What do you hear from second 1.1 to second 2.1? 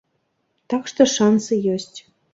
шансы ёсць.